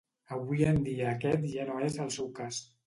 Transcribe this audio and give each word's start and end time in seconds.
Avui 0.37 0.63
en 0.71 0.81
dia 0.89 1.11
aquest 1.11 1.47
ja 1.55 1.69
no 1.71 1.79
és 1.91 2.03
el 2.09 2.19
cas. 2.43 2.65